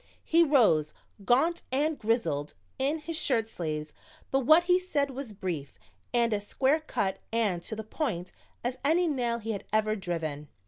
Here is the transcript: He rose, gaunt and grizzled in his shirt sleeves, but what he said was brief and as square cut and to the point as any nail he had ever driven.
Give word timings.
He 0.25 0.41
rose, 0.43 0.95
gaunt 1.25 1.61
and 1.71 1.99
grizzled 1.99 2.55
in 2.79 2.97
his 3.01 3.15
shirt 3.15 3.47
sleeves, 3.47 3.93
but 4.31 4.39
what 4.39 4.63
he 4.63 4.79
said 4.79 5.11
was 5.11 5.31
brief 5.31 5.77
and 6.11 6.33
as 6.33 6.47
square 6.47 6.79
cut 6.79 7.19
and 7.31 7.61
to 7.61 7.75
the 7.75 7.83
point 7.83 8.33
as 8.63 8.79
any 8.83 9.07
nail 9.07 9.37
he 9.37 9.51
had 9.51 9.65
ever 9.71 9.95
driven. 9.95 10.47